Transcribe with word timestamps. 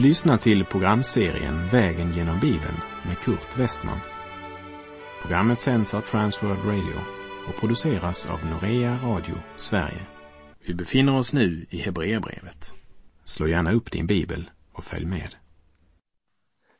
Du 0.00 0.06
lyssnar 0.06 0.36
till 0.36 0.64
programserien 0.64 1.68
Vägen 1.68 2.10
genom 2.10 2.40
Bibeln 2.40 2.80
med 3.06 3.18
Kurt 3.18 3.58
Westman. 3.58 4.00
Programmet 5.22 5.60
sänds 5.60 5.94
av 5.94 6.00
Transworld 6.00 6.64
Radio 6.64 7.00
och 7.48 7.60
produceras 7.60 8.26
av 8.26 8.46
Norea 8.46 8.98
Radio 9.02 9.34
Sverige. 9.56 10.06
Vi 10.66 10.74
befinner 10.74 11.16
oss 11.16 11.32
nu 11.32 11.66
i 11.70 11.78
Hebreerbrevet. 11.78 12.74
Slå 13.24 13.48
gärna 13.48 13.72
upp 13.72 13.90
din 13.90 14.06
bibel 14.06 14.50
och 14.72 14.84
följ 14.84 15.06
med. 15.06 15.34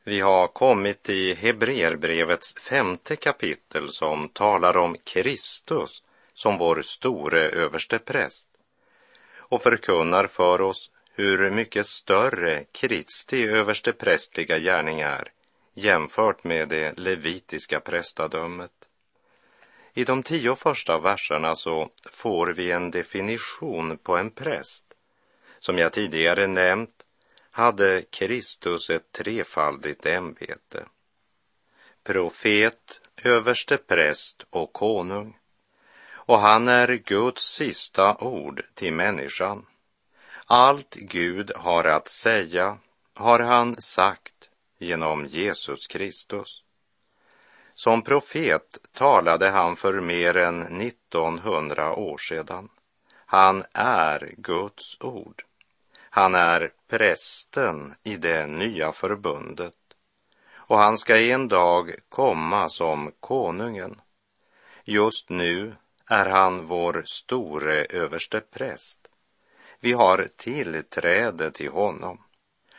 Vi 0.03 0.19
har 0.19 0.47
kommit 0.47 1.03
till 1.03 1.37
Hebreerbrevets 1.37 2.55
femte 2.55 3.15
kapitel 3.15 3.89
som 3.89 4.29
talar 4.29 4.77
om 4.77 4.95
Kristus 5.03 6.03
som 6.33 6.57
vår 6.57 6.81
store 6.81 7.49
överstepräst 7.49 8.47
och 9.37 9.61
förkunnar 9.61 10.27
för 10.27 10.61
oss 10.61 10.89
hur 11.21 11.51
mycket 11.51 11.87
större 11.87 12.63
Kristi 12.63 13.47
översteprästliga 13.47 14.57
gärning 14.57 14.99
är 14.99 15.31
jämfört 15.73 16.43
med 16.43 16.69
det 16.69 16.99
levitiska 16.99 17.79
prästadömet. 17.79 18.71
I 19.93 20.03
de 20.03 20.23
tio 20.23 20.55
första 20.55 20.99
verserna 20.99 21.55
så 21.55 21.89
får 22.11 22.47
vi 22.47 22.71
en 22.71 22.91
definition 22.91 23.97
på 23.97 24.17
en 24.17 24.31
präst. 24.31 24.85
Som 25.59 25.77
jag 25.77 25.93
tidigare 25.93 26.47
nämnt 26.47 27.05
hade 27.51 28.01
Kristus 28.01 28.89
ett 28.89 29.11
trefaldigt 29.11 30.05
ämbete. 30.05 30.85
Profet, 32.03 33.01
överste 33.23 33.77
präst 33.77 34.45
och 34.49 34.73
konung. 34.73 35.37
Och 36.11 36.39
han 36.39 36.67
är 36.67 36.87
Guds 36.93 37.53
sista 37.53 38.17
ord 38.17 38.63
till 38.73 38.93
människan. 38.93 39.65
Allt 40.53 40.95
Gud 40.95 41.51
har 41.55 41.83
att 41.83 42.07
säga 42.07 42.77
har 43.13 43.39
han 43.39 43.81
sagt 43.81 44.33
genom 44.77 45.25
Jesus 45.25 45.87
Kristus. 45.87 46.63
Som 47.73 48.01
profet 48.01 48.77
talade 48.93 49.49
han 49.49 49.75
för 49.75 50.01
mer 50.01 50.37
än 50.37 50.81
1900 50.81 51.95
år 51.95 52.17
sedan. 52.17 52.69
Han 53.25 53.63
är 53.73 54.33
Guds 54.37 54.97
ord. 54.99 55.43
Han 56.09 56.35
är 56.35 56.71
prästen 56.87 57.95
i 58.03 58.17
det 58.17 58.47
nya 58.47 58.91
förbundet 58.91 59.77
och 60.53 60.77
han 60.77 60.97
ska 60.97 61.21
en 61.21 61.47
dag 61.47 61.95
komma 62.09 62.69
som 62.69 63.11
konungen. 63.19 64.01
Just 64.83 65.29
nu 65.29 65.75
är 66.05 66.29
han 66.29 66.65
vår 66.65 67.03
store 67.05 67.85
överste 67.85 68.41
präst. 68.41 69.00
Vi 69.83 69.93
har 69.93 70.27
tillträde 70.35 71.51
till 71.51 71.69
honom 71.69 72.21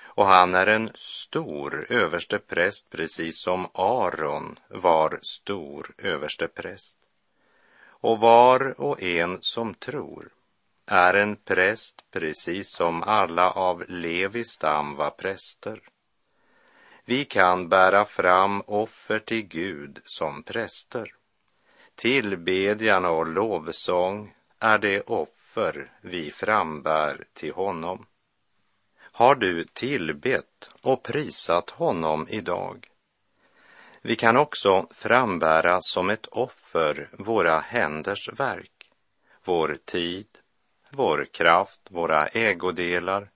och 0.05 0.27
han 0.27 0.55
är 0.55 0.67
en 0.67 0.91
stor 0.95 1.87
överstepräst 1.89 2.91
precis 2.91 3.39
som 3.39 3.67
Aron 3.75 4.59
var 4.69 5.19
stor 5.23 5.95
överstepräst. 5.99 6.99
Och 7.85 8.21
var 8.21 8.81
och 8.81 9.03
en 9.03 9.39
som 9.41 9.75
tror 9.75 10.29
är 10.87 11.15
en 11.15 11.37
präst 11.37 12.05
precis 12.11 12.71
som 12.71 13.03
alla 13.03 13.51
av 13.51 13.85
Levis 13.89 14.49
stam 14.49 14.97
var 14.97 15.11
präster. 15.11 15.81
Vi 17.05 17.25
kan 17.25 17.69
bära 17.69 18.05
fram 18.05 18.61
offer 18.61 19.19
till 19.19 19.43
Gud 19.43 20.01
som 20.05 20.43
präster. 20.43 21.15
Tillbedjan 21.95 23.05
och 23.05 23.27
lovsång 23.27 24.35
är 24.59 24.79
det 24.79 25.01
offer 25.01 25.42
vi 26.01 26.31
frambär 26.31 27.25
till 27.33 27.53
honom. 27.53 28.07
Har 29.13 29.35
du 29.35 29.65
tillbett 29.65 30.71
och 30.81 31.03
prisat 31.03 31.71
honom 31.71 32.27
idag? 32.29 32.89
Vi 34.03 34.17
kan 34.17 34.37
också 34.37 34.87
frambära 34.91 35.79
som 35.81 36.11
ett 36.11 36.27
offer 36.27 37.11
våra 37.13 37.59
händers 37.59 38.29
verk, 38.33 38.91
vår 39.45 39.79
tid, 39.85 40.29
vår 40.91 41.27
kraft, 41.33 41.81
våra 41.91 42.27
ägodelar, 42.27 43.31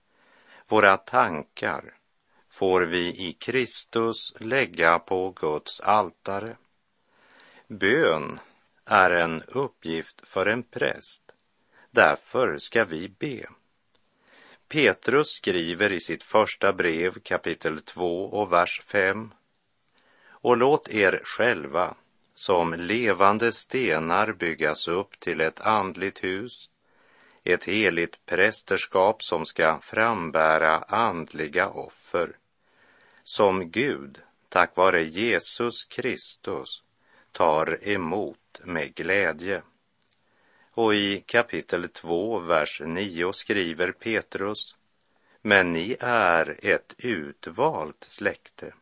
våra 0.69 0.97
tankar 0.97 1.95
får 2.49 2.81
vi 2.81 3.29
i 3.29 3.33
Kristus 3.33 4.35
lägga 4.41 4.99
på 4.99 5.31
Guds 5.31 5.81
altare. 5.81 6.57
Bön 7.69 8.41
är 8.85 9.11
en 9.11 9.43
uppgift 9.43 10.29
för 10.29 10.47
en 10.47 10.63
präst. 10.63 11.26
Därför 11.97 12.59
ska 12.59 12.85
vi 12.85 13.09
be. 13.09 13.47
Petrus 14.69 15.29
skriver 15.29 15.93
i 15.93 16.01
sitt 16.01 16.23
första 16.23 16.73
brev 16.73 17.19
kapitel 17.23 17.81
2 17.81 18.25
och 18.25 18.53
vers 18.53 18.83
5. 18.85 19.35
Och 20.29 20.57
låt 20.57 20.89
er 20.89 21.21
själva 21.25 21.95
som 22.35 22.75
levande 22.75 23.53
stenar 23.53 24.33
byggas 24.33 24.89
upp 24.89 25.21
till 25.21 25.41
ett 25.41 25.61
andligt 25.61 26.25
hus, 26.25 26.71
ett 27.45 27.65
heligt 27.65 28.27
prästerskap 28.27 29.23
som 29.23 29.47
ska 29.47 29.79
frambära 29.81 30.79
andliga 30.79 31.69
offer, 31.69 32.37
som 33.25 33.71
Gud, 33.71 34.19
tack 34.49 34.77
vare 34.77 35.05
Jesus 35.05 35.85
Kristus, 35.85 36.83
tar 37.33 37.89
emot 37.89 38.61
med 38.65 38.95
glädje. 38.95 39.63
Och 40.77 40.95
i 40.95 41.21
kapitel 41.27 41.89
2, 41.89 42.39
vers 42.39 42.83
9 42.85 43.33
skriver 43.33 43.93
Petrus, 43.93 44.77
men 45.43 45.73
ni 45.73 45.97
är 46.01 46.59
ett 46.63 46.95
utvalt 46.99 48.05
släkte, 48.05 48.75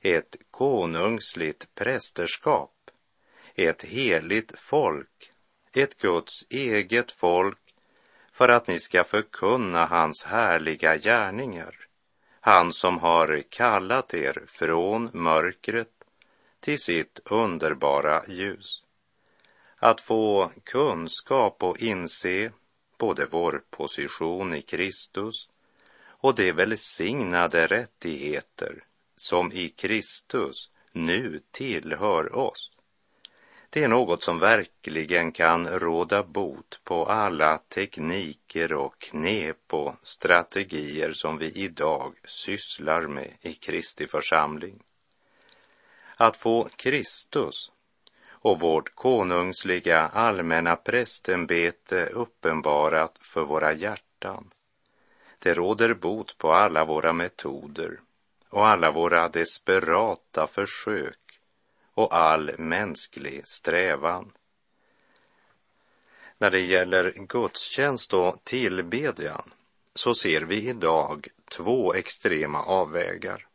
ett 0.00 0.36
konungsligt 0.50 1.74
prästerskap, 1.74 2.90
ett 3.54 3.82
heligt 3.82 4.58
folk, 4.58 5.32
ett 5.72 5.98
Guds 5.98 6.46
eget 6.48 7.12
folk, 7.12 7.74
för 8.32 8.48
att 8.48 8.66
ni 8.66 8.78
ska 8.78 9.04
förkunna 9.04 9.86
hans 9.86 10.24
härliga 10.24 10.96
gärningar, 10.96 11.86
han 12.40 12.72
som 12.72 12.98
har 12.98 13.42
kallat 13.48 14.14
er 14.14 14.44
från 14.46 15.10
mörkret 15.12 16.04
till 16.60 16.78
sitt 16.78 17.20
underbara 17.24 18.24
ljus 18.28 18.81
att 19.82 20.00
få 20.00 20.52
kunskap 20.64 21.62
och 21.62 21.78
inse 21.78 22.52
både 22.98 23.26
vår 23.26 23.62
position 23.70 24.54
i 24.54 24.62
Kristus 24.62 25.48
och 26.04 26.34
de 26.34 26.52
välsignade 26.52 27.66
rättigheter 27.66 28.84
som 29.16 29.52
i 29.52 29.68
Kristus 29.68 30.70
nu 30.92 31.42
tillhör 31.50 32.36
oss. 32.36 32.70
Det 33.70 33.84
är 33.84 33.88
något 33.88 34.22
som 34.22 34.38
verkligen 34.38 35.32
kan 35.32 35.68
råda 35.68 36.22
bot 36.22 36.80
på 36.84 37.06
alla 37.06 37.58
tekniker 37.58 38.72
och 38.72 38.98
knep 38.98 39.74
och 39.74 39.94
strategier 40.02 41.12
som 41.12 41.38
vi 41.38 41.50
idag 41.50 42.14
sysslar 42.24 43.02
med 43.06 43.32
i 43.40 43.52
Kristi 43.52 44.06
församling. 44.06 44.82
Att 46.16 46.36
få 46.36 46.68
Kristus 46.76 47.72
och 48.42 48.60
vårt 48.60 48.94
konungsliga 48.94 50.00
allmänna 50.00 50.76
prästämbete 50.76 52.06
uppenbarat 52.06 53.18
för 53.20 53.44
våra 53.44 53.72
hjärtan. 53.72 54.50
Det 55.38 55.54
råder 55.54 55.94
bot 55.94 56.38
på 56.38 56.52
alla 56.52 56.84
våra 56.84 57.12
metoder 57.12 58.00
och 58.48 58.66
alla 58.66 58.90
våra 58.90 59.28
desperata 59.28 60.46
försök 60.46 61.40
och 61.94 62.16
all 62.16 62.58
mänsklig 62.58 63.46
strävan. 63.46 64.32
När 66.38 66.50
det 66.50 66.60
gäller 66.60 67.14
gudstjänst 67.28 68.14
och 68.14 68.44
tillbedjan 68.44 69.50
så 69.94 70.14
ser 70.14 70.40
vi 70.40 70.68
idag 70.68 71.28
två 71.50 71.94
extrema 71.94 72.62
avvägar. 72.62 73.46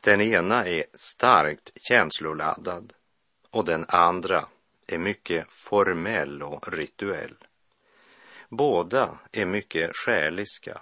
Den 0.00 0.20
ena 0.20 0.66
är 0.66 0.84
starkt 0.94 1.70
känsloladdad 1.74 2.92
och 3.52 3.64
den 3.64 3.84
andra 3.88 4.44
är 4.86 4.98
mycket 4.98 5.52
formell 5.52 6.42
och 6.42 6.72
rituell. 6.72 7.34
Båda 8.48 9.18
är 9.32 9.46
mycket 9.46 9.96
själiska, 9.96 10.80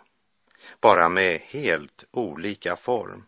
bara 0.80 1.08
med 1.08 1.40
helt 1.40 2.04
olika 2.10 2.76
form. 2.76 3.24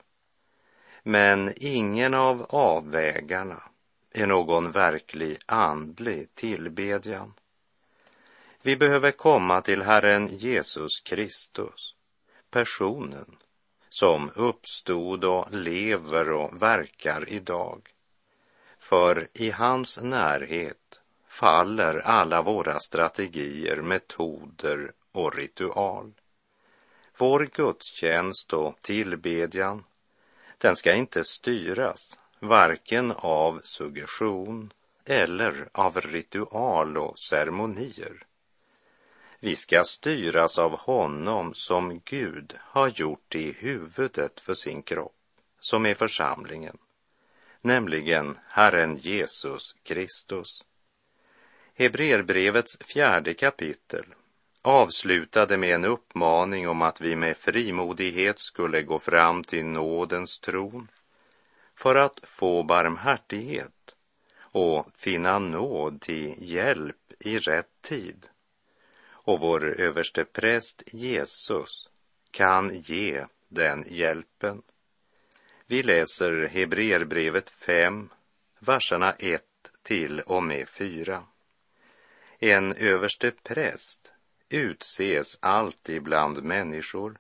Men 1.02 1.52
ingen 1.56 2.14
av 2.14 2.46
avvägarna 2.48 3.62
är 4.10 4.26
någon 4.26 4.70
verklig 4.70 5.38
andlig 5.46 6.34
tillbedjan. 6.34 7.34
Vi 8.62 8.76
behöver 8.76 9.10
komma 9.10 9.60
till 9.60 9.82
Herren 9.82 10.26
Jesus 10.26 11.00
Kristus, 11.00 11.94
personen 12.50 13.36
som 13.88 14.30
uppstod 14.34 15.24
och 15.24 15.46
lever 15.50 16.30
och 16.30 16.62
verkar 16.62 17.28
idag 17.28 17.91
för 18.82 19.28
i 19.32 19.50
hans 19.50 19.98
närhet 20.02 21.00
faller 21.28 21.98
alla 21.98 22.42
våra 22.42 22.78
strategier, 22.78 23.76
metoder 23.76 24.92
och 25.12 25.36
ritual. 25.36 26.12
Vår 27.16 27.50
gudstjänst 27.54 28.52
och 28.52 28.80
tillbedjan, 28.80 29.84
den 30.58 30.76
ska 30.76 30.94
inte 30.94 31.24
styras 31.24 32.18
varken 32.40 33.12
av 33.12 33.60
suggestion 33.64 34.72
eller 35.04 35.68
av 35.72 36.00
ritual 36.00 36.98
och 36.98 37.18
ceremonier. 37.18 38.26
Vi 39.40 39.56
ska 39.56 39.84
styras 39.84 40.58
av 40.58 40.78
honom 40.78 41.54
som 41.54 42.00
Gud 42.04 42.54
har 42.58 42.88
gjort 42.88 43.34
i 43.34 43.52
huvudet 43.52 44.40
för 44.40 44.54
sin 44.54 44.82
kropp, 44.82 45.16
som 45.60 45.86
är 45.86 45.94
församlingen, 45.94 46.78
nämligen 47.62 48.38
Herren 48.48 48.96
Jesus 48.96 49.76
Kristus. 49.82 50.64
Hebreerbrevets 51.74 52.78
fjärde 52.78 53.34
kapitel 53.34 54.04
avslutade 54.62 55.56
med 55.56 55.74
en 55.74 55.84
uppmaning 55.84 56.68
om 56.68 56.82
att 56.82 57.00
vi 57.00 57.16
med 57.16 57.36
frimodighet 57.36 58.38
skulle 58.38 58.82
gå 58.82 58.98
fram 58.98 59.42
till 59.42 59.66
nådens 59.66 60.38
tron 60.38 60.88
för 61.74 61.94
att 61.94 62.20
få 62.22 62.62
barmhärtighet 62.62 63.94
och 64.40 64.86
finna 64.94 65.38
nåd 65.38 66.00
till 66.00 66.34
hjälp 66.38 67.12
i 67.18 67.38
rätt 67.38 67.82
tid. 67.82 68.26
Och 69.04 69.40
vår 69.40 69.80
överste 69.80 70.24
präst 70.24 70.82
Jesus 70.86 71.88
kan 72.30 72.74
ge 72.74 73.24
den 73.48 73.84
hjälpen. 73.88 74.62
Vi 75.72 75.82
läser 75.82 76.48
Hebreerbrevet 76.48 77.50
5, 77.50 78.08
verserna 78.58 79.12
1 79.12 79.42
till 79.82 80.20
och 80.20 80.42
med 80.42 80.68
4. 80.68 81.22
En 82.38 82.72
överste 82.72 83.30
präst 83.30 84.12
utses 84.48 85.38
alltid 85.40 86.02
bland 86.02 86.42
människor 86.42 87.18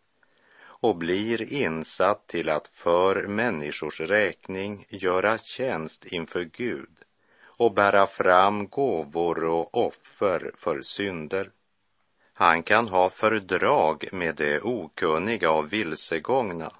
och 0.62 0.96
blir 0.96 1.52
insatt 1.52 2.26
till 2.26 2.48
att 2.48 2.68
för 2.68 3.26
människors 3.26 4.00
räkning 4.00 4.86
göra 4.88 5.38
tjänst 5.38 6.04
inför 6.04 6.44
Gud 6.44 6.98
och 7.58 7.74
bära 7.74 8.06
fram 8.06 8.68
gåvor 8.68 9.44
och 9.44 9.86
offer 9.86 10.52
för 10.54 10.82
synder. 10.82 11.50
Han 12.32 12.62
kan 12.62 12.88
ha 12.88 13.10
fördrag 13.10 14.08
med 14.12 14.36
det 14.36 14.60
okunniga 14.60 15.50
och 15.50 15.72
vilsegångna 15.72 16.72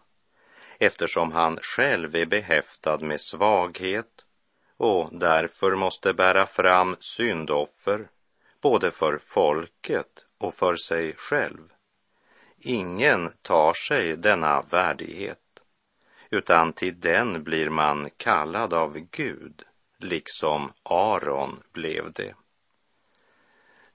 eftersom 0.83 1.33
han 1.33 1.59
själv 1.63 2.17
är 2.17 2.27
behäftad 2.27 3.03
med 3.03 3.21
svaghet 3.21 4.25
och 4.77 5.09
därför 5.13 5.77
måste 5.77 6.15
bära 6.15 6.47
fram 6.47 6.97
syndoffer 7.01 8.09
både 8.61 8.91
för 8.91 9.19
folket 9.19 10.25
och 10.39 10.55
för 10.55 10.77
sig 10.77 11.15
själv. 11.17 11.73
Ingen 12.59 13.31
tar 13.43 13.75
sig 13.75 14.17
denna 14.17 14.63
värdighet, 14.63 15.63
utan 16.31 16.73
till 16.73 17.01
den 17.01 17.45
blir 17.45 17.71
man 17.71 18.11
kallad 18.17 18.75
av 18.75 18.99
Gud, 18.99 19.63
liksom 19.99 20.73
Aron 20.83 21.63
blev 21.73 22.13
det. 22.13 22.35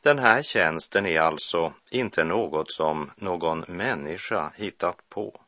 Den 0.01 0.19
här 0.19 0.41
tjänsten 0.41 1.05
är 1.05 1.19
alltså 1.19 1.73
inte 1.89 2.23
något 2.23 2.71
som 2.71 3.11
någon 3.15 3.65
människa 3.67 4.51
hittat 4.55 5.09
på. 5.09 5.41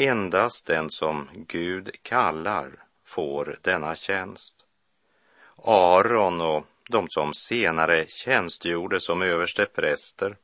Endast 0.00 0.66
den 0.66 0.90
som 0.90 1.28
Gud 1.32 1.90
kallar 2.02 2.84
får 3.04 3.58
denna 3.62 3.94
tjänst. 3.94 4.54
Aron 5.64 6.40
och 6.40 6.66
de 6.90 7.06
som 7.08 7.34
senare 7.34 8.06
tjänstgjorde 8.08 9.00
som 9.00 9.22
överstepräster, 9.22 10.36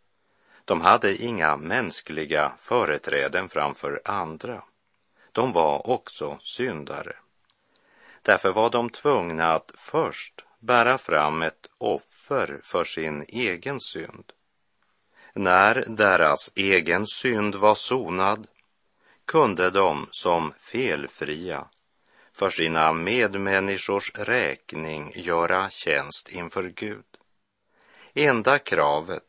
de 0.65 0.81
hade 0.81 1.23
inga 1.23 1.57
mänskliga 1.57 2.53
företräden 2.59 3.49
framför 3.49 4.01
andra. 4.05 4.63
De 5.33 5.53
var 5.53 5.91
också 5.91 6.39
syndare. 6.41 7.17
Därför 8.23 8.53
var 8.53 8.71
de 8.71 8.91
tvungna 8.91 9.53
att 9.53 9.73
först 9.75 10.45
bära 10.59 10.99
fram 10.99 11.43
ett 11.43 11.67
offer 11.79 12.61
för 12.63 12.85
sin 12.85 13.25
egen 13.29 13.81
synd. 13.81 14.33
När 15.33 15.85
deras 15.89 16.53
egen 16.55 17.07
synd 17.07 17.55
var 17.55 17.75
sonad 17.75 18.47
kunde 19.27 19.71
de 19.71 20.09
som 20.11 20.53
felfria 20.59 21.69
för 22.33 22.51
sina 22.51 22.93
medmänniskors 22.93 24.13
räkning 24.15 25.13
göra 25.15 25.71
tjänst 25.71 26.29
inför 26.29 26.65
Gud. 26.65 27.05
Enda 28.15 28.59
kravet 28.59 29.23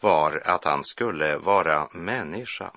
var 0.00 0.42
att 0.44 0.64
han 0.64 0.84
skulle 0.84 1.36
vara 1.36 1.88
människa. 1.92 2.72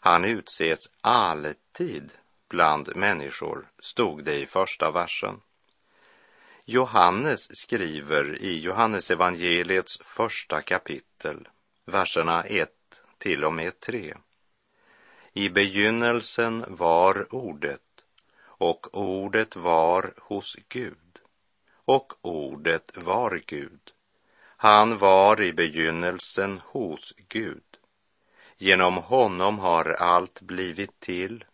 Han 0.00 0.24
utses 0.24 0.78
alltid 1.00 2.10
bland 2.48 2.96
människor, 2.96 3.68
stod 3.78 4.24
det 4.24 4.36
i 4.36 4.46
första 4.46 4.90
versen. 4.90 5.40
Johannes 6.64 7.58
skriver 7.58 8.42
i 8.42 8.58
Johannesevangeliets 8.60 9.98
första 10.02 10.60
kapitel, 10.60 11.48
verserna 11.84 12.44
1 12.44 12.70
till 13.18 13.44
och 13.44 13.52
med 13.52 13.80
3. 13.80 14.14
I 15.38 15.48
begynnelsen 15.48 16.64
var 16.68 17.34
ordet 17.34 18.04
och 18.44 18.96
ordet 18.98 19.56
var 19.56 20.14
hos 20.16 20.56
Gud 20.68 21.18
och 21.84 22.12
ordet 22.22 22.90
var 22.94 23.42
Gud. 23.46 23.80
Han 24.40 24.98
var 24.98 25.42
i 25.42 25.52
begynnelsen 25.52 26.60
hos 26.64 27.14
Gud. 27.28 27.64
Genom 28.56 28.96
honom 28.96 29.58
har 29.58 29.84
allt 29.90 30.40
blivit 30.40 31.00
till 31.00 31.44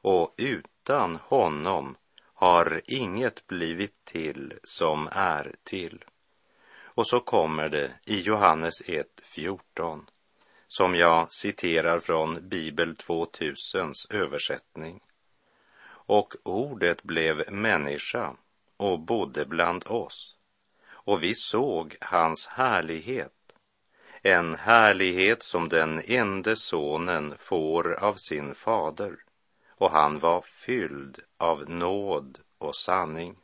och 0.00 0.34
utan 0.36 1.16
honom 1.16 1.96
har 2.34 2.80
inget 2.84 3.46
blivit 3.46 4.04
till 4.04 4.54
som 4.64 5.08
är 5.12 5.54
till. 5.64 6.04
Och 6.74 7.06
så 7.06 7.20
kommer 7.20 7.68
det 7.68 7.92
i 8.04 8.20
Johannes 8.20 8.82
1.14 8.82 10.06
som 10.76 10.94
jag 10.94 11.32
citerar 11.32 12.00
från 12.00 12.48
Bibel 12.48 12.94
2000s 12.94 13.94
översättning. 14.10 15.00
Och 15.86 16.34
ordet 16.42 17.02
blev 17.02 17.52
människa 17.52 18.36
och 18.76 19.00
bodde 19.00 19.44
bland 19.44 19.86
oss. 19.86 20.36
Och 20.86 21.22
vi 21.22 21.34
såg 21.34 21.96
hans 22.00 22.46
härlighet, 22.46 23.32
en 24.22 24.54
härlighet 24.54 25.42
som 25.42 25.68
den 25.68 26.00
ende 26.04 26.56
sonen 26.56 27.34
får 27.38 28.04
av 28.04 28.14
sin 28.14 28.54
fader. 28.54 29.16
Och 29.68 29.90
han 29.90 30.18
var 30.18 30.40
fylld 30.40 31.18
av 31.38 31.70
nåd 31.70 32.38
och 32.58 32.76
sanning. 32.76 33.36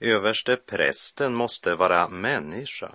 Överste 0.00 0.56
prästen 0.56 1.34
måste 1.34 1.74
vara 1.74 2.08
människa 2.08 2.92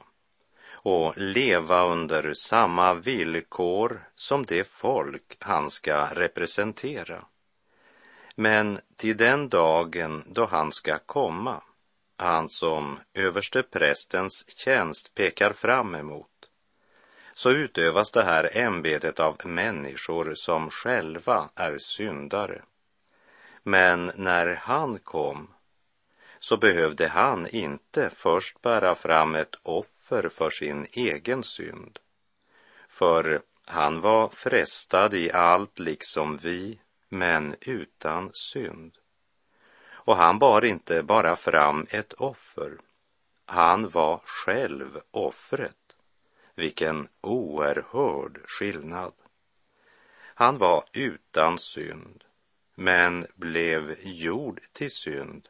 och 0.86 1.14
leva 1.18 1.84
under 1.84 2.34
samma 2.34 2.94
villkor 2.94 4.10
som 4.16 4.46
det 4.46 4.68
folk 4.68 5.38
han 5.40 5.72
ska 5.72 6.06
representera. 6.06 7.26
Men 8.36 8.80
till 8.98 9.18
den 9.18 9.50
dagen 9.50 10.24
då 10.28 10.46
han 10.46 10.72
ska 10.72 10.98
komma, 10.98 11.62
han 12.18 12.50
som 12.50 13.00
överste 13.14 13.64
prästens 13.64 14.46
tjänst 14.48 15.14
pekar 15.16 15.54
fram 15.54 15.96
emot, 15.96 16.50
så 17.34 17.52
utövas 17.52 18.12
det 18.12 18.24
här 18.24 18.58
ämbetet 18.58 19.20
av 19.20 19.36
människor 19.46 20.34
som 20.36 20.70
själva 20.70 21.50
är 21.56 21.78
syndare. 21.78 22.62
Men 23.64 24.12
när 24.16 24.56
han 24.56 25.00
kom 25.00 25.55
så 26.48 26.58
behövde 26.58 27.08
han 27.08 27.48
inte 27.48 28.10
först 28.10 28.62
bära 28.62 28.96
fram 28.96 29.36
ett 29.36 29.56
offer 29.64 30.30
för 30.30 30.50
sin 30.50 30.88
egen 30.92 31.44
synd. 31.44 32.00
För 32.88 33.42
han 33.66 34.02
var 34.02 34.30
frestad 34.30 35.14
i 35.14 35.32
allt 35.32 35.80
liksom 35.80 36.38
vi 36.38 36.80
men 37.10 37.56
utan 37.62 38.32
synd. 38.34 38.98
Och 39.92 40.16
han 40.16 40.40
bar 40.40 40.66
inte 40.66 41.04
bara 41.04 41.36
fram 41.36 41.86
ett 41.90 42.14
offer, 42.14 42.78
han 43.46 43.90
var 43.90 44.22
själv 44.26 45.02
offret. 45.12 45.96
Vilken 46.56 47.08
oerhörd 47.22 48.40
skillnad. 48.46 49.14
Han 50.18 50.58
var 50.58 50.84
utan 50.94 51.58
synd, 51.58 52.24
men 52.76 53.28
blev 53.36 53.96
gjord 54.02 54.62
till 54.74 54.92
synd 54.92 55.48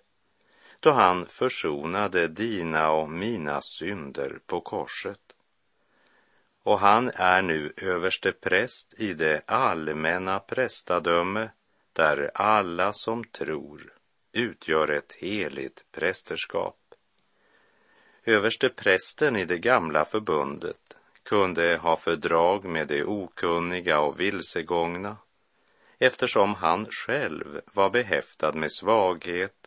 då 0.86 0.92
han 0.92 1.26
försonade 1.26 2.28
dina 2.28 2.92
och 2.92 3.10
mina 3.10 3.62
synder 3.62 4.40
på 4.46 4.62
korset 4.62 5.20
och 6.64 6.80
han 6.80 7.12
är 7.16 7.42
nu 7.42 7.74
överste 7.78 8.32
präst 8.32 8.94
i 8.98 9.14
det 9.14 9.42
allmänna 9.46 10.40
prästadöme 10.40 11.50
där 11.94 12.32
alla 12.34 12.94
som 12.94 13.24
tror 13.24 13.94
utgör 14.32 14.88
ett 14.88 15.14
heligt 15.14 15.86
prästerskap. 15.92 16.80
Överste 18.24 18.70
prästen 18.70 19.36
i 19.36 19.46
det 19.46 19.60
gamla 19.60 20.06
förbundet 20.06 20.98
kunde 21.24 21.78
ha 21.78 21.98
fördrag 21.98 22.66
med 22.66 22.88
de 22.88 23.04
okunniga 23.04 24.00
och 24.00 24.20
vilsegångna 24.20 25.18
eftersom 26.00 26.54
han 26.56 26.88
själv 26.90 27.62
var 27.74 27.90
behäftad 27.90 28.56
med 28.56 28.72
svaghet 28.72 29.65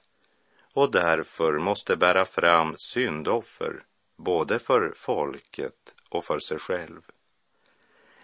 och 0.78 0.90
därför 0.90 1.58
måste 1.58 1.96
bära 1.96 2.24
fram 2.24 2.74
syndoffer 2.76 3.84
både 4.16 4.58
för 4.58 4.92
folket 4.96 5.94
och 6.08 6.24
för 6.24 6.38
sig 6.38 6.58
själv. 6.58 7.00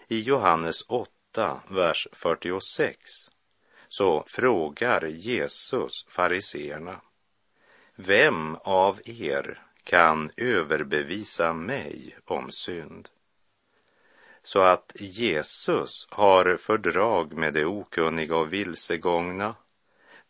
I 0.09 0.21
Johannes 0.21 0.83
8, 0.89 1.61
vers 1.69 2.09
46 2.13 2.97
så 3.89 4.25
frågar 4.27 5.07
Jesus 5.07 6.07
fariseerna 6.09 7.01
vem 7.97 8.57
av 8.65 9.01
er 9.05 9.63
kan 9.85 10.31
överbevisa 10.37 11.53
mig 11.53 12.17
om 12.25 12.51
synd? 12.51 13.09
Så 14.43 14.61
att 14.61 14.93
Jesus 14.95 16.07
har 16.11 16.57
fördrag 16.57 17.33
med 17.33 17.55
de 17.55 17.65
okunniga 17.65 18.37
och 18.37 18.53
vilsegångna, 18.53 19.55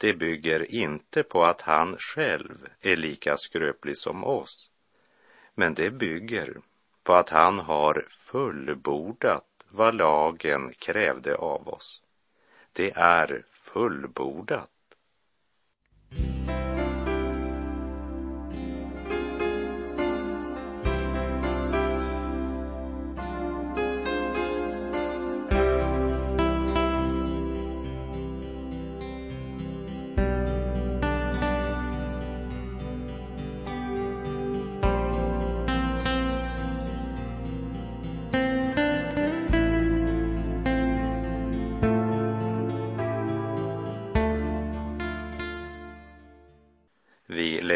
det 0.04 0.14
bygger 0.14 0.74
inte 0.74 1.22
på 1.22 1.44
att 1.44 1.60
han 1.60 1.96
själv 1.98 2.68
är 2.80 2.96
lika 2.96 3.36
skröplig 3.36 3.96
som 3.96 4.24
oss, 4.24 4.70
men 5.54 5.74
det 5.74 5.90
bygger 5.90 6.60
på 7.02 7.12
att 7.12 7.30
han 7.30 7.58
har 7.58 8.04
fullbordat 8.08 9.44
vad 9.68 9.94
lagen 9.94 10.72
krävde 10.78 11.36
av 11.36 11.68
oss. 11.68 12.02
Det 12.72 12.90
är 12.96 13.44
fullbordat. 13.50 14.70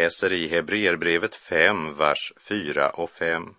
Läser 0.08 0.32
i 0.32 0.48
Hebreerbrevet 0.48 1.34
5, 1.34 1.94
vers 1.94 2.32
4 2.48 2.90
och 2.90 3.10
5. 3.10 3.54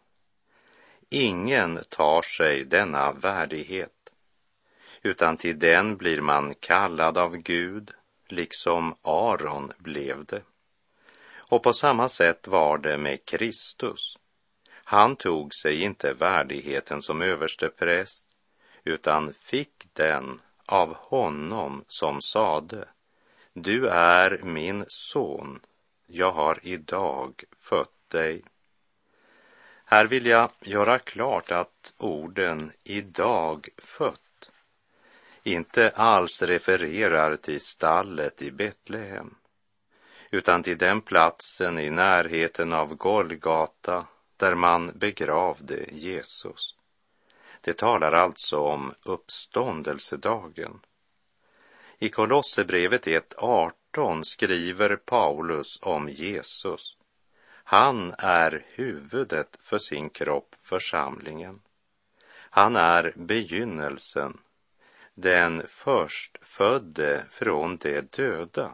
Ingen 1.09 1.79
tar 1.89 2.21
sig 2.21 2.65
denna 2.65 3.11
värdighet, 3.11 4.09
utan 5.01 5.37
till 5.37 5.59
den 5.59 5.97
blir 5.97 6.21
man 6.21 6.53
kallad 6.59 7.17
av 7.17 7.37
Gud, 7.37 7.91
liksom 8.27 8.95
Aron 9.01 9.71
blev 9.77 10.25
det. 10.25 10.41
Och 11.35 11.63
på 11.63 11.73
samma 11.73 12.09
sätt 12.09 12.47
var 12.47 12.77
det 12.77 12.97
med 12.97 13.25
Kristus. 13.25 14.17
Han 14.71 15.15
tog 15.15 15.53
sig 15.53 15.81
inte 15.81 16.13
värdigheten 16.13 17.01
som 17.01 17.21
överstepräst, 17.21 18.25
utan 18.83 19.33
fick 19.33 19.85
den 19.93 20.41
av 20.65 20.95
honom 20.95 21.85
som 21.87 22.21
sade, 22.21 22.87
du 23.53 23.87
är 23.87 24.41
min 24.43 24.85
son, 24.87 25.59
jag 26.11 26.31
har 26.31 26.59
idag 26.63 27.43
fött 27.59 28.09
dig. 28.09 28.43
Här 29.85 30.05
vill 30.05 30.25
jag 30.25 30.49
göra 30.61 30.99
klart 30.99 31.51
att 31.51 31.93
orden 31.97 32.71
idag 32.83 33.69
fött 33.77 34.51
inte 35.43 35.89
alls 35.89 36.41
refererar 36.41 37.35
till 37.35 37.61
stallet 37.61 38.41
i 38.41 38.51
Betlehem, 38.51 39.35
utan 40.31 40.63
till 40.63 40.77
den 40.77 41.01
platsen 41.01 41.79
i 41.79 41.89
närheten 41.89 42.73
av 42.73 42.95
Golgata 42.95 44.05
där 44.37 44.55
man 44.55 44.91
begravde 44.95 45.85
Jesus. 45.91 46.75
Det 47.61 47.77
talar 47.77 48.11
alltså 48.11 48.59
om 48.59 48.93
uppståndelsedagen. 49.03 50.79
I 51.97 52.09
Kolosserbrevet 52.09 53.07
1, 53.07 53.33
18 53.91 54.25
skriver 54.25 54.95
Paulus 54.95 55.79
om 55.81 56.09
Jesus. 56.09 56.97
Han 57.63 58.15
är 58.17 58.65
huvudet 58.67 59.57
för 59.59 59.79
sin 59.79 60.09
kropp, 60.09 60.55
församlingen. 60.59 61.61
Han 62.31 62.75
är 62.75 63.13
begynnelsen, 63.15 64.37
den 65.13 65.67
förstfödde 65.67 67.25
från 67.29 67.77
de 67.77 68.01
döda, 68.01 68.71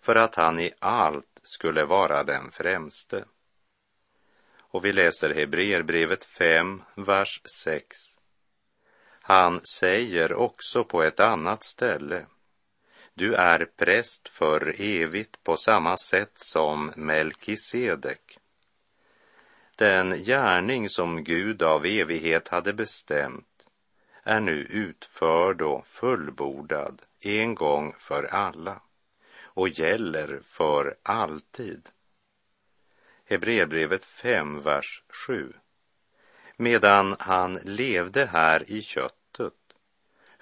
för 0.00 0.16
att 0.16 0.34
han 0.34 0.60
i 0.60 0.72
allt 0.78 1.40
skulle 1.42 1.84
vara 1.84 2.24
den 2.24 2.50
främste. 2.50 3.24
Och 4.58 4.84
vi 4.84 4.92
läser 4.92 5.34
Hebreerbrevet 5.34 6.24
5, 6.24 6.82
vers 6.94 7.40
6. 7.62 7.96
Han 9.20 9.60
säger 9.66 10.32
också 10.32 10.84
på 10.84 11.02
ett 11.02 11.20
annat 11.20 11.64
ställe 11.64 12.26
du 13.14 13.34
är 13.34 13.64
präst 13.76 14.28
för 14.28 14.80
evigt 14.80 15.44
på 15.44 15.56
samma 15.56 15.96
sätt 15.96 16.32
som 16.38 16.92
Melkisedek. 16.96 18.38
Den 19.76 20.24
gärning 20.24 20.88
som 20.88 21.24
Gud 21.24 21.62
av 21.62 21.86
evighet 21.86 22.48
hade 22.48 22.72
bestämt 22.72 23.66
är 24.22 24.40
nu 24.40 24.60
utförd 24.70 25.62
och 25.62 25.86
fullbordad 25.86 27.02
en 27.20 27.54
gång 27.54 27.94
för 27.98 28.24
alla 28.24 28.80
och 29.42 29.68
gäller 29.68 30.40
för 30.42 30.96
alltid. 31.02 31.88
Hebreerbrevet 33.24 34.04
5, 34.04 34.60
vers 34.60 35.02
7. 35.26 35.52
Medan 36.56 37.16
han 37.18 37.54
levde 37.54 38.26
här 38.26 38.70
i 38.70 38.82
köttet 38.82 39.63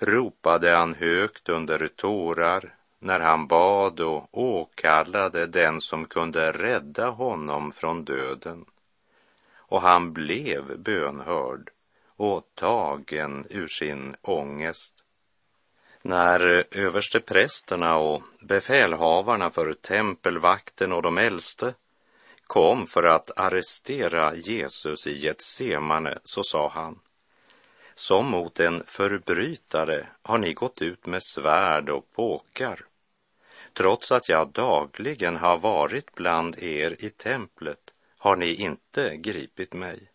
ropade 0.03 0.77
han 0.77 0.95
högt 0.95 1.49
under 1.49 1.89
tårar 1.89 2.75
när 2.99 3.21
han 3.21 3.47
bad 3.47 4.01
och 4.01 4.29
åkallade 4.33 5.47
den 5.47 5.81
som 5.81 6.05
kunde 6.05 6.53
rädda 6.53 7.11
honom 7.11 7.73
från 7.73 8.05
döden. 8.05 8.65
Och 9.57 9.83
han 9.83 10.13
blev 10.13 10.79
bönhörd 10.79 11.71
och 12.17 12.47
tagen 12.55 13.47
ur 13.51 13.67
sin 13.67 14.17
ångest. 14.23 14.95
När 16.03 16.65
översteprästerna 16.71 17.97
och 17.97 18.23
befälhavarna 18.41 19.51
för 19.51 19.75
tempelvakten 19.75 20.93
och 20.93 21.03
de 21.03 21.19
äldste 21.19 21.75
kom 22.47 22.87
för 22.87 23.03
att 23.03 23.39
arrestera 23.39 24.35
Jesus 24.35 25.07
i 25.07 25.25
Getsemane 25.25 26.19
så 26.25 26.43
sa 26.45 26.69
han 26.69 26.99
som 27.95 28.27
mot 28.27 28.61
en 28.61 28.85
förbrytare 28.87 30.07
har 30.23 30.39
ni 30.39 30.53
gått 30.53 30.83
ut 30.83 31.07
med 31.07 31.23
svärd 31.23 31.89
och 31.89 32.13
påkar, 32.13 32.85
trots 33.73 34.13
att 34.13 34.29
jag 34.29 34.49
dagligen 34.49 35.37
har 35.37 35.59
varit 35.59 36.15
bland 36.15 36.59
er 36.59 36.97
i 36.99 37.11
templet 37.11 37.93
har 38.19 38.37
ni 38.37 38.55
inte 38.55 39.17
gripit 39.17 39.73
mig. 39.73 40.11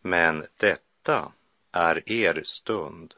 Men 0.00 0.46
detta 0.56 1.32
är 1.72 2.12
er 2.12 2.42
stund 2.44 3.14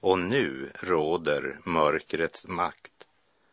och 0.00 0.18
nu 0.18 0.72
råder 0.74 1.58
mörkrets 1.64 2.46
makt, 2.46 3.06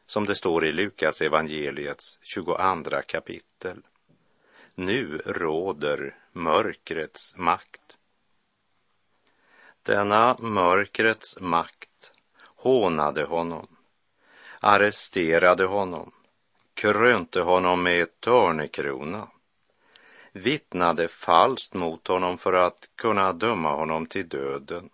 som 0.06 0.26
det 0.26 0.36
står 0.36 0.66
i 0.66 0.72
Lukas 0.72 1.22
evangeliets 1.22 2.20
22 2.22 3.02
kapitel. 3.08 3.82
Nu 4.76 5.22
råder 5.26 6.16
mörkrets 6.32 7.36
makt. 7.38 7.87
Denna 9.88 10.36
mörkrets 10.40 11.40
makt 11.40 12.12
hånade 12.56 13.24
honom, 13.24 13.68
arresterade 14.62 15.66
honom, 15.66 16.12
krönte 16.74 17.42
honom 17.42 17.84
med 17.84 18.20
törnekrona, 18.20 19.28
vittnade 20.32 21.08
falskt 21.08 21.74
mot 21.74 22.08
honom 22.08 22.38
för 22.38 22.54
att 22.54 22.90
kunna 22.96 23.34
döma 23.34 23.76
honom 23.76 24.06
till 24.06 24.30
döden, 24.30 24.90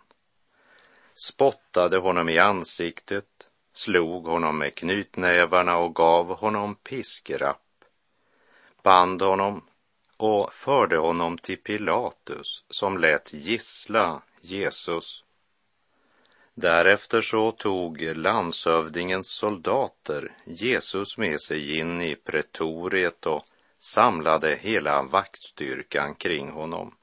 spottade 1.14 1.98
honom 1.98 2.30
i 2.30 2.40
ansiktet, 2.40 3.48
slog 3.74 4.26
honom 4.26 4.58
med 4.58 4.76
knytnävarna 4.76 5.78
och 5.78 5.96
gav 5.96 6.38
honom 6.38 6.76
piskrapp, 6.76 7.86
band 8.84 9.22
honom 9.22 9.62
och 10.18 10.54
förde 10.54 10.98
honom 10.98 11.38
till 11.38 11.58
Pilatus 11.58 12.66
som 12.70 12.98
lät 12.98 13.34
gissla 13.34 14.22
Jesus. 14.44 15.24
Därefter 16.56 17.22
så 17.22 17.52
tog 17.52 18.02
landshövdingens 18.02 19.30
soldater 19.30 20.32
Jesus 20.46 21.18
med 21.18 21.42
sig 21.42 21.78
in 21.78 22.02
i 22.02 22.16
pretoriet 22.16 23.26
och 23.26 23.44
samlade 23.80 24.56
hela 24.56 25.04
vaktstyrkan 25.04 26.16
kring 26.16 26.50
honom. 26.52 26.96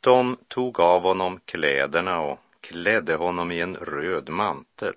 De 0.00 0.36
tog 0.48 0.80
av 0.80 1.02
honom 1.02 1.40
kläderna 1.44 2.20
och 2.20 2.38
klädde 2.60 3.14
honom 3.14 3.52
i 3.52 3.60
en 3.60 3.76
röd 3.76 4.28
mantel, 4.28 4.94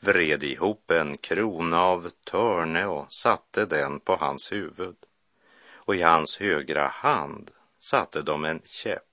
vred 0.00 0.42
ihop 0.42 0.90
en 0.90 1.16
krona 1.16 1.82
av 1.82 2.10
törne 2.24 2.86
och 2.86 3.12
satte 3.12 3.66
den 3.66 4.00
på 4.00 4.16
hans 4.16 4.52
huvud. 4.52 4.96
Och 5.72 5.96
i 5.96 6.02
hans 6.02 6.38
högra 6.38 6.88
hand 6.88 7.50
satte 7.78 8.22
de 8.22 8.44
en 8.44 8.62
käpp. 8.64 9.09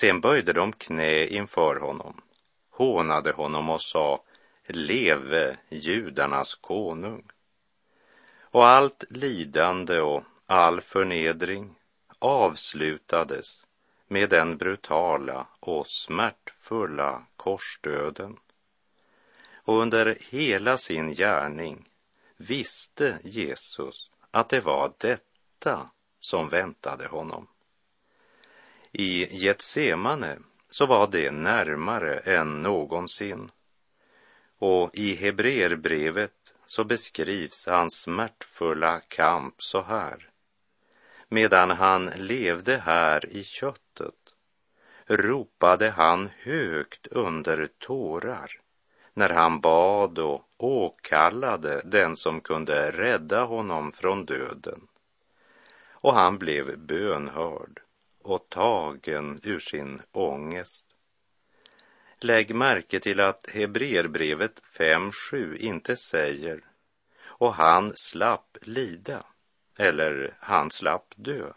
Sen 0.00 0.20
böjde 0.20 0.52
de 0.52 0.72
knä 0.72 1.26
inför 1.26 1.76
honom, 1.76 2.20
hånade 2.70 3.32
honom 3.32 3.70
och 3.70 3.80
sa 3.80 4.22
Leve 4.66 5.58
judarnas 5.68 6.54
konung. 6.54 7.30
Och 8.40 8.66
allt 8.66 9.04
lidande 9.10 10.00
och 10.00 10.24
all 10.46 10.80
förnedring 10.80 11.74
avslutades 12.18 13.64
med 14.08 14.30
den 14.30 14.56
brutala 14.56 15.46
och 15.60 15.86
smärtfulla 15.86 17.26
korsdöden. 17.36 18.36
Och 19.54 19.80
under 19.80 20.18
hela 20.20 20.76
sin 20.76 21.14
gärning 21.14 21.88
visste 22.36 23.18
Jesus 23.24 24.10
att 24.30 24.48
det 24.48 24.60
var 24.60 24.92
detta 24.98 25.90
som 26.20 26.48
väntade 26.48 27.06
honom. 27.06 27.48
I 28.98 29.28
Getsemane 29.30 30.38
så 30.70 30.86
var 30.86 31.06
det 31.06 31.30
närmare 31.30 32.18
än 32.18 32.62
någonsin. 32.62 33.50
Och 34.58 34.90
i 34.94 35.14
Hebreerbrevet 35.14 36.54
så 36.66 36.84
beskrivs 36.84 37.66
hans 37.66 38.00
smärtfulla 38.00 39.00
kamp 39.00 39.62
så 39.62 39.82
här. 39.82 40.30
Medan 41.28 41.70
han 41.70 42.06
levde 42.16 42.76
här 42.76 43.28
i 43.28 43.44
köttet 43.44 44.34
ropade 45.06 45.90
han 45.90 46.30
högt 46.38 47.06
under 47.06 47.68
tårar 47.78 48.60
när 49.14 49.28
han 49.28 49.60
bad 49.60 50.18
och 50.18 50.44
åkallade 50.58 51.82
den 51.84 52.16
som 52.16 52.40
kunde 52.40 52.90
rädda 52.90 53.44
honom 53.44 53.92
från 53.92 54.26
döden. 54.26 54.86
Och 55.90 56.14
han 56.14 56.38
blev 56.38 56.78
bönhörd 56.78 57.80
och 58.26 58.48
tagen 58.48 59.40
ur 59.42 59.58
sin 59.58 60.02
ångest. 60.12 60.86
Lägg 62.18 62.54
märke 62.54 63.00
till 63.00 63.20
att 63.20 63.50
Hebreerbrevet 63.50 64.62
5.7 64.78 65.56
inte 65.56 65.96
säger 65.96 66.64
och 67.20 67.54
han 67.54 67.92
slapp 67.96 68.56
lida 68.62 69.26
eller 69.78 70.36
han 70.40 70.70
slapp 70.70 71.14
dö. 71.16 71.52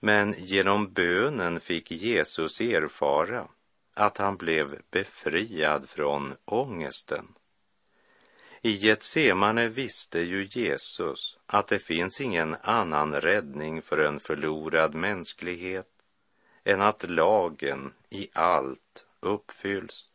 Men 0.00 0.34
genom 0.38 0.92
bönen 0.92 1.60
fick 1.60 1.90
Jesus 1.90 2.60
erfara 2.60 3.48
att 3.94 4.18
han 4.18 4.36
blev 4.36 4.82
befriad 4.90 5.88
från 5.88 6.34
ångesten. 6.44 7.34
I 8.62 8.76
Getsemane 8.76 9.68
visste 9.68 10.20
ju 10.20 10.48
Jesus 10.50 11.38
att 11.46 11.68
det 11.68 11.78
finns 11.78 12.20
ingen 12.20 12.56
annan 12.62 13.14
räddning 13.14 13.82
för 13.82 13.98
en 13.98 14.20
förlorad 14.20 14.94
mänsklighet 14.94 15.88
än 16.64 16.82
att 16.82 17.10
lagen 17.10 17.92
i 18.10 18.28
allt 18.32 19.06
uppfylls. 19.20 20.08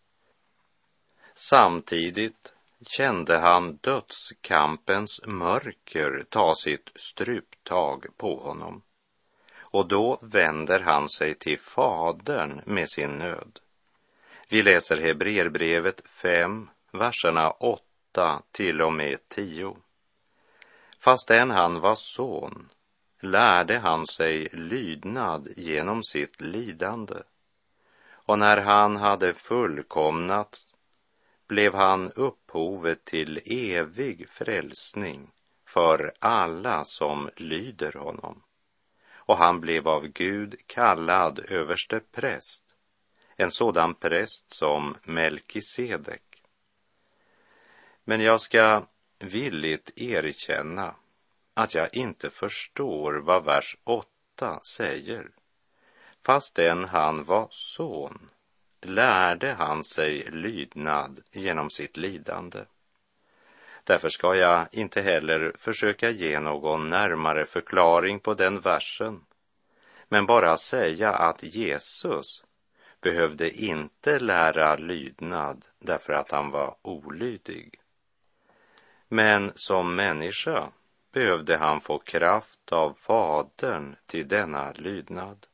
Samtidigt 1.34 2.54
kände 2.88 3.38
han 3.38 3.76
dödskampens 3.76 5.22
mörker 5.26 6.26
ta 6.30 6.56
sitt 6.56 6.90
struptag 6.96 8.06
på 8.18 8.40
honom. 8.40 8.82
Och 9.60 9.88
då 9.88 10.20
vänder 10.22 10.80
han 10.80 11.10
sig 11.10 11.36
till 11.36 11.60
Fadern 11.60 12.62
med 12.66 12.90
sin 12.90 13.12
nöd. 13.12 13.60
Vi 14.50 14.62
läser 14.62 14.98
Hebreerbrevet 15.02 16.02
5, 16.08 16.70
verserna 16.92 17.52
8 17.52 17.85
till 18.52 18.82
och 18.82 18.94
med 18.94 19.30
10. 19.30 19.78
Fastän 21.00 21.52
han 21.52 21.80
var 21.80 21.96
son 21.96 22.70
lärde 23.20 23.80
han 23.80 24.08
sig 24.08 24.50
lydnad 24.52 25.48
genom 25.58 26.04
sitt 26.04 26.42
lidande. 26.42 27.16
Och 28.12 28.40
när 28.40 28.62
han 28.62 28.98
hade 28.98 29.34
fullkomnat 29.34 30.58
blev 31.48 31.74
han 31.74 32.12
upphovet 32.12 33.06
till 33.06 33.42
evig 33.46 34.30
frälsning 34.30 35.32
för 35.68 36.14
alla 36.20 36.84
som 36.84 37.30
lyder 37.36 37.94
honom. 37.94 38.44
Och 39.14 39.38
han 39.38 39.62
blev 39.62 39.88
av 39.88 40.08
Gud 40.08 40.56
kallad 40.68 41.40
överste 41.50 42.00
präst, 42.00 42.64
en 43.36 43.52
sådan 43.52 43.94
präst 43.94 44.54
som 44.54 44.96
Melkisedek. 45.04 46.35
Men 48.08 48.22
jag 48.22 48.42
ska 48.42 48.88
villigt 49.20 49.92
erkänna 49.96 50.96
att 51.54 51.76
jag 51.76 51.96
inte 51.96 52.30
förstår 52.30 53.14
vad 53.14 53.46
vers 53.46 53.78
8 53.84 54.60
säger. 54.64 55.30
Fastän 56.26 56.86
han 56.86 57.24
var 57.24 57.48
son 57.52 58.30
lärde 58.82 59.54
han 59.54 59.84
sig 59.84 60.32
lydnad 60.32 61.22
genom 61.32 61.70
sitt 61.70 61.98
lidande. 61.98 62.60
Därför 63.84 64.10
ska 64.10 64.36
jag 64.36 64.68
inte 64.72 65.02
heller 65.02 65.54
försöka 65.58 66.10
ge 66.10 66.40
någon 66.40 66.90
närmare 66.90 67.46
förklaring 67.46 68.20
på 68.20 68.34
den 68.34 68.60
versen, 68.60 69.26
men 70.08 70.26
bara 70.26 70.58
säga 70.58 71.14
att 71.14 71.44
Jesus 71.44 72.44
behövde 73.02 73.50
inte 73.50 74.20
lära 74.20 74.76
lydnad 74.76 75.66
därför 75.80 76.14
att 76.14 76.32
han 76.32 76.52
var 76.52 76.76
olydig. 76.82 77.82
Men 79.08 79.52
som 79.56 79.96
människa 79.96 80.72
behövde 81.14 81.58
han 81.58 81.82
få 81.82 82.00
kraft 82.00 82.72
av 82.72 82.94
Fadern 82.94 83.96
till 84.06 84.28
denna 84.28 84.72
lydnad. 84.72 85.48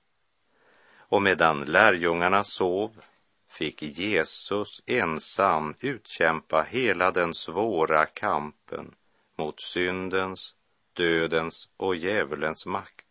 Och 0.95 1.21
medan 1.21 1.65
lärjungarna 1.65 2.43
sov 2.43 3.01
fick 3.49 3.81
Jesus 3.81 4.83
ensam 4.85 5.75
utkämpa 5.79 6.61
hela 6.69 7.11
den 7.11 7.33
svåra 7.33 8.05
kampen 8.05 8.95
mot 9.35 9.61
syndens, 9.61 10.55
dödens 10.93 11.69
och 11.77 11.95
djävulens 11.95 12.65
makt. 12.65 13.07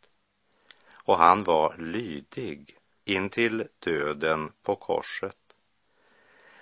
Och 0.93 1.19
han 1.19 1.45
var 1.45 1.77
lydig 1.79 2.79
intill 3.05 3.69
döden 3.79 4.53
på 4.63 4.77
korset. 4.77 5.37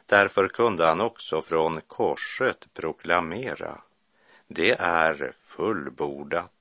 Därför 0.09 0.49
kunde 0.49 0.87
han 0.87 1.01
också 1.01 1.43
från 1.43 1.81
korset 1.81 2.69
proklamera, 2.75 3.81
det 4.47 4.71
är 4.71 5.33
fullbordat. 5.43 6.58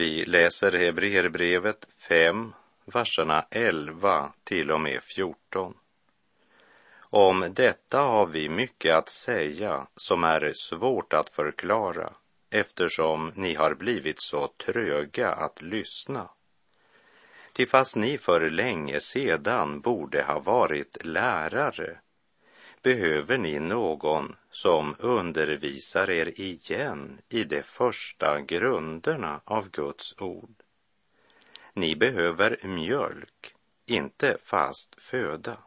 Vi 0.00 0.24
läser 0.24 0.72
Hebreerbrevet 0.72 1.86
5, 2.08 2.52
verserna 2.84 3.46
11 3.50 4.32
till 4.44 4.70
och 4.70 4.80
med 4.80 5.02
14. 5.02 5.74
Om 7.10 7.52
detta 7.54 8.00
har 8.00 8.26
vi 8.26 8.48
mycket 8.48 8.94
att 8.94 9.08
säga 9.08 9.86
som 9.96 10.24
är 10.24 10.52
svårt 10.54 11.12
att 11.12 11.30
förklara 11.30 12.12
eftersom 12.50 13.32
ni 13.34 13.54
har 13.54 13.74
blivit 13.74 14.20
så 14.20 14.48
tröga 14.48 15.32
att 15.32 15.62
lyssna. 15.62 16.30
Ty 17.52 17.66
fast 17.66 17.96
ni 17.96 18.18
för 18.18 18.50
länge 18.50 19.00
sedan 19.00 19.80
borde 19.80 20.22
ha 20.22 20.38
varit 20.38 21.04
lärare 21.04 21.98
behöver 22.82 23.38
ni 23.38 23.58
någon 23.58 24.36
som 24.50 24.94
undervisar 24.98 26.10
er 26.10 26.40
igen 26.40 27.20
i 27.28 27.44
de 27.44 27.62
första 27.62 28.40
grunderna 28.40 29.40
av 29.44 29.70
Guds 29.70 30.14
ord. 30.20 30.62
Ni 31.74 31.96
behöver 31.96 32.66
mjölk, 32.66 33.54
inte 33.86 34.38
fast 34.44 35.02
föda. 35.02 35.58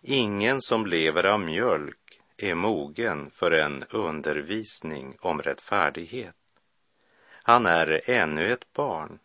Ingen 0.00 0.62
som 0.62 0.86
lever 0.86 1.26
av 1.26 1.40
mjölk 1.40 2.20
är 2.36 2.54
mogen 2.54 3.30
för 3.30 3.50
en 3.50 3.84
undervisning 3.90 5.16
om 5.20 5.42
rättfärdighet. 5.42 6.34
Han 7.42 7.66
är 7.66 8.10
ännu 8.10 8.52
ett 8.52 8.72
barn. 8.72 9.18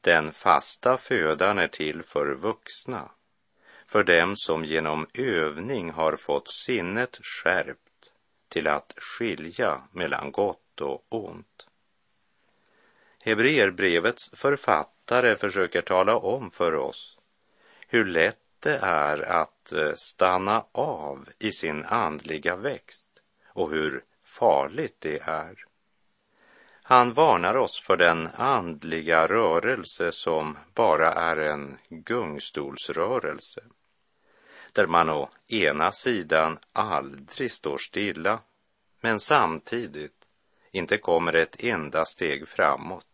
Den 0.00 0.32
fasta 0.32 0.96
födan 0.96 1.58
är 1.58 1.68
till 1.68 2.02
för 2.02 2.34
vuxna, 2.34 3.10
för 3.92 4.04
dem 4.04 4.36
som 4.36 4.64
genom 4.64 5.06
övning 5.14 5.90
har 5.90 6.16
fått 6.16 6.48
sinnet 6.48 7.18
skärpt 7.22 8.12
till 8.48 8.66
att 8.66 8.94
skilja 8.96 9.82
mellan 9.92 10.32
gott 10.32 10.80
och 10.80 11.06
ont. 11.08 11.66
Hebreerbrevets 13.22 14.30
författare 14.34 15.36
försöker 15.36 15.82
tala 15.82 16.16
om 16.16 16.50
för 16.50 16.74
oss 16.74 17.18
hur 17.88 18.04
lätt 18.04 18.38
det 18.60 18.76
är 18.82 19.22
att 19.22 19.72
eh, 19.72 19.92
stanna 19.94 20.64
av 20.72 21.28
i 21.38 21.52
sin 21.52 21.84
andliga 21.84 22.56
växt 22.56 23.08
och 23.46 23.70
hur 23.70 24.04
farligt 24.24 24.96
det 24.98 25.18
är. 25.22 25.64
Han 26.82 27.12
varnar 27.12 27.56
oss 27.56 27.80
för 27.86 27.96
den 27.96 28.28
andliga 28.36 29.26
rörelse 29.26 30.12
som 30.12 30.58
bara 30.74 31.12
är 31.12 31.36
en 31.36 31.78
gungstolsrörelse, 31.88 33.60
där 34.74 34.86
man 34.86 35.08
å 35.08 35.28
ena 35.46 35.92
sidan 35.92 36.58
aldrig 36.72 37.50
står 37.50 37.78
stilla, 37.78 38.40
men 39.00 39.20
samtidigt 39.20 40.28
inte 40.70 40.98
kommer 40.98 41.32
ett 41.32 41.56
enda 41.64 42.04
steg 42.04 42.48
framåt. 42.48 43.06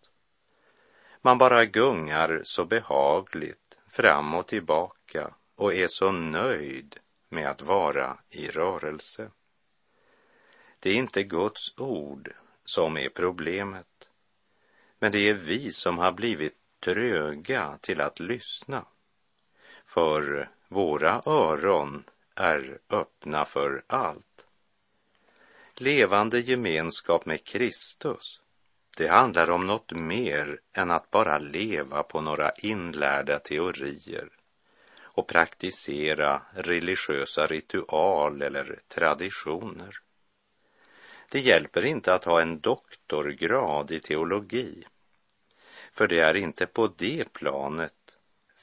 Man 1.21 1.39
bara 1.39 1.65
gungar 1.65 2.41
så 2.45 2.65
behagligt 2.65 3.77
fram 3.89 4.35
och 4.35 4.47
tillbaka 4.47 5.35
och 5.55 5.75
är 5.75 5.87
så 5.87 6.13
nöjd 6.13 6.97
med 7.29 7.49
att 7.49 7.63
vara 7.63 8.19
i 8.31 8.49
rörelse. 8.49 9.31
Det 10.81 10.91
är 10.91 10.95
inte 10.95 11.23
Guds 11.23 11.79
ord 11.79 12.33
som 12.65 12.97
är 12.97 13.09
problemet, 13.09 14.09
men 14.99 15.13
det 15.13 15.29
är 15.29 15.35
vi 15.35 15.73
som 15.73 15.99
har 15.99 16.13
blivit 16.13 16.57
tröga 16.81 17.79
till 17.81 18.01
att 18.01 18.21
lyssna. 18.21 18.85
För 19.85 20.51
våra 20.69 21.23
öron 21.27 22.05
är 22.35 22.79
öppna 22.91 23.45
för 23.45 23.83
allt. 23.87 24.47
Levande 25.75 26.41
gemenskap 26.41 27.27
med 27.27 27.45
Kristus, 27.45 28.41
det 28.97 29.09
handlar 29.09 29.51
om 29.51 29.67
något 29.67 29.93
mer 29.93 30.61
än 30.73 30.91
att 30.91 31.11
bara 31.11 31.39
leva 31.39 32.03
på 32.03 32.21
några 32.21 32.53
inlärda 32.53 33.39
teorier 33.39 34.29
och 35.01 35.27
praktisera 35.27 36.43
religiösa 36.55 37.47
ritual 37.47 38.43
eller 38.43 38.81
traditioner. 38.89 40.01
Det 41.31 41.41
hjälper 41.41 41.85
inte 41.85 42.15
att 42.15 42.25
ha 42.25 42.41
en 42.41 42.61
doktorgrad 42.61 43.91
i 43.91 44.01
teologi, 44.01 44.85
för 45.93 46.09
det 46.09 46.21
är 46.21 46.37
inte 46.37 46.67
på 46.67 46.87
det 46.97 47.33
planet 47.33 47.95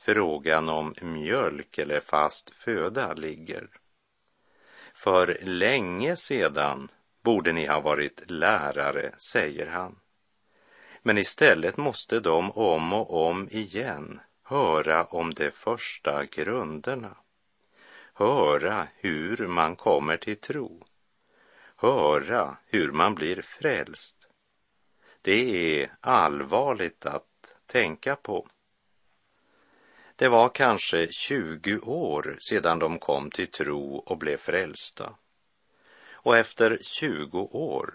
frågan 0.06 0.70
om 0.70 0.94
mjölk 1.02 1.78
eller 1.78 2.00
fast 2.00 2.56
föda 2.56 3.14
ligger. 3.14 3.70
För 4.94 5.40
länge 5.42 6.16
sedan 6.16 6.92
borde 7.22 7.52
ni 7.52 7.66
ha 7.66 7.80
varit 7.80 8.24
lärare, 8.28 9.14
säger 9.18 9.68
han. 9.68 10.00
Men 11.02 11.18
istället 11.18 11.78
måste 11.78 12.20
de 12.20 12.52
om 12.52 12.94
och 12.94 13.28
om 13.28 13.48
igen 13.52 14.20
höra 14.44 15.04
om 15.06 15.34
de 15.34 15.52
första 15.52 16.26
grunderna. 16.26 17.18
Höra 18.14 18.88
hur 18.96 19.48
man 19.48 19.76
kommer 19.76 20.18
till 20.18 20.38
tro. 20.38 20.86
Höra 21.76 22.58
hur 22.66 22.92
man 22.92 23.16
blir 23.16 23.42
frälst. 23.42 24.28
Det 25.22 25.82
är 25.82 25.96
allvarligt 26.02 27.06
att 27.06 27.56
tänka 27.66 28.16
på. 28.16 28.48
Det 30.24 30.30
var 30.30 30.50
kanske 30.50 31.08
20 31.12 31.80
år 31.80 32.38
sedan 32.40 32.80
de 32.80 33.00
kom 33.00 33.32
till 33.32 33.48
tro 33.48 33.96
och 33.96 34.18
blev 34.18 34.38
frälsta. 34.38 35.16
Och 36.12 36.38
efter 36.38 36.80
20 36.82 37.40
år 37.40 37.94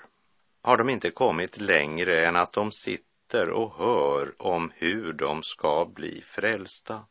har 0.62 0.77
de 0.77 0.88
inte 0.88 1.11
kommit 1.11 1.61
längre 1.61 2.27
än 2.27 2.37
att 2.37 2.53
de 2.53 2.73
sitter 2.73 3.51
och 3.51 3.75
hör 3.75 4.33
om 4.38 4.73
hur 4.75 5.12
de 5.12 5.43
ska 5.43 5.85
bli 5.85 6.23
frälsta. 6.25 7.05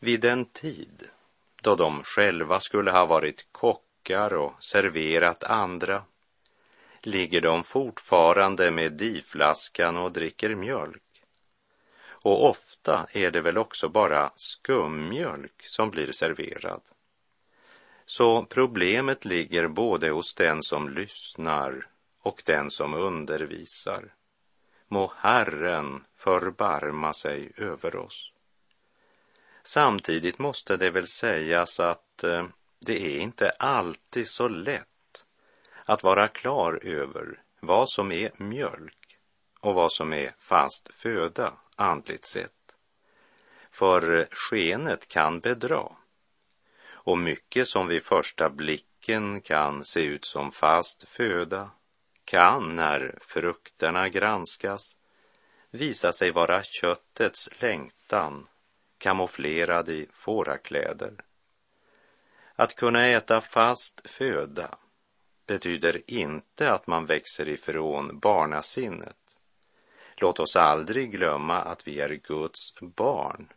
Vid 0.00 0.20
den 0.20 0.44
tid 0.44 1.08
då 1.62 1.76
de 1.76 2.02
själva 2.02 2.60
skulle 2.60 2.90
ha 2.90 3.06
varit 3.06 3.46
kockar 3.52 4.32
och 4.34 4.64
serverat 4.64 5.44
andra 5.44 6.02
ligger 7.02 7.40
de 7.40 7.64
fortfarande 7.64 8.70
med 8.70 8.92
diflaskan 8.92 9.96
och 9.96 10.12
dricker 10.12 10.54
mjölk. 10.54 11.02
Och 12.22 12.50
ofta 12.50 13.06
är 13.12 13.30
det 13.30 13.40
väl 13.40 13.58
också 13.58 13.88
bara 13.88 14.30
skummjölk 14.36 15.62
som 15.62 15.90
blir 15.90 16.12
serverad. 16.12 16.80
Så 18.06 18.44
problemet 18.44 19.24
ligger 19.24 19.68
både 19.68 20.10
hos 20.10 20.34
den 20.34 20.62
som 20.62 20.88
lyssnar 20.88 21.86
och 22.22 22.42
den 22.46 22.70
som 22.70 22.94
undervisar. 22.94 24.14
Må 24.88 25.12
Herren 25.16 26.04
förbarma 26.16 27.12
sig 27.12 27.52
över 27.56 27.96
oss. 27.96 28.32
Samtidigt 29.62 30.38
måste 30.38 30.76
det 30.76 30.90
väl 30.90 31.06
sägas 31.06 31.80
att 31.80 32.24
eh, 32.24 32.46
det 32.86 33.16
är 33.16 33.18
inte 33.18 33.50
alltid 33.50 34.28
så 34.28 34.48
lätt 34.48 34.86
att 35.84 36.02
vara 36.02 36.28
klar 36.28 36.80
över 36.82 37.42
vad 37.60 37.90
som 37.90 38.12
är 38.12 38.30
mjölk 38.36 39.18
och 39.60 39.74
vad 39.74 39.92
som 39.92 40.12
är 40.12 40.34
fast 40.38 40.94
föda 40.94 41.52
andligt 41.80 42.24
sett. 42.24 42.52
För 43.70 44.28
skenet 44.30 45.08
kan 45.08 45.40
bedra 45.40 45.88
och 46.88 47.18
mycket 47.18 47.68
som 47.68 47.88
vid 47.88 48.02
första 48.02 48.50
blicken 48.50 49.40
kan 49.40 49.84
se 49.84 50.00
ut 50.04 50.24
som 50.24 50.52
fast 50.52 51.08
föda 51.08 51.70
kan, 52.24 52.76
när 52.76 53.18
frukterna 53.20 54.08
granskas, 54.08 54.96
visa 55.70 56.12
sig 56.12 56.30
vara 56.30 56.62
köttets 56.62 57.62
längtan 57.62 58.48
kamouflerad 58.98 59.88
i 59.88 60.08
fårakläder. 60.12 61.24
Att 62.54 62.76
kunna 62.76 63.06
äta 63.06 63.40
fast 63.40 64.00
föda 64.04 64.78
betyder 65.46 66.02
inte 66.06 66.72
att 66.72 66.86
man 66.86 67.06
växer 67.06 67.48
ifrån 67.48 68.18
barnasinnet. 68.18 69.16
Låt 70.20 70.40
oss 70.40 70.56
aldrig 70.56 71.10
glömma 71.10 71.60
att 71.60 71.88
vi 71.88 72.00
är 72.00 72.08
Guds 72.10 72.80
barn. 72.80 73.52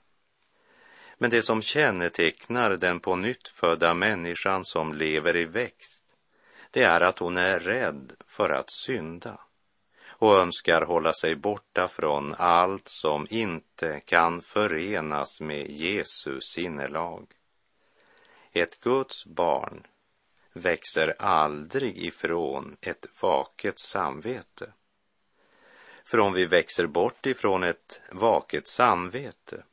Men 1.17 1.30
det 1.30 1.41
som 1.41 1.62
kännetecknar 1.62 2.69
den 2.69 2.99
på 2.99 3.15
nytt 3.15 3.47
födda 3.47 3.93
människan 3.93 4.65
som 4.65 4.93
lever 4.93 5.38
i 5.38 5.45
växt 5.45 6.04
det 6.71 6.84
är 6.84 7.02
att 7.02 7.19
hon 7.19 7.38
är 7.38 7.60
rädd 7.60 8.13
för 8.28 8.49
att 8.49 8.71
synda 8.71 9.39
och 10.08 10.38
önskar 10.38 10.82
hålla 10.82 11.13
sig 11.13 11.36
borta 11.36 11.88
från 11.88 12.36
allt 12.38 12.88
som 12.88 13.28
inte 13.30 13.99
kan 13.99 14.41
förenas 14.41 15.41
med 15.41 15.71
Jesu 15.71 16.39
sinnelag. 16.41 17.28
Ett 18.52 18.80
Guds 18.80 19.26
barn 19.26 19.88
växer 20.54 21.15
aldrig 21.19 21.97
ifrån 21.97 22.78
ett 22.82 23.06
vaket 23.21 23.80
samvete. 23.80 24.73
För 26.06 26.20
om 26.20 26.34
vi 26.34 26.46
växer 26.46 26.88
bort 26.88 27.26
ifrån 27.26 27.63
ett 27.63 28.02
vaket 28.12 28.68
samvete 28.68 29.63